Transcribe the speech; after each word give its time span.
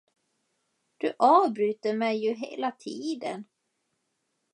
Du 0.97 1.13
avbryter 1.19 1.93
mig 1.93 2.17
ju 2.25 2.33
hela 2.33 2.71
tiden? 2.71 3.43